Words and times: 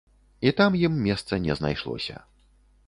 І 0.49 0.53
там 0.61 0.77
ім 0.89 0.97
месца 1.07 1.41
не 1.45 1.59
знайшлося. 1.61 2.17